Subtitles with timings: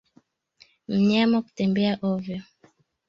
[0.93, 2.39] Mnyama kutembea ovyo